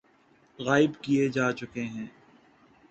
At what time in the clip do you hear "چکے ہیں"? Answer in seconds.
1.59-2.07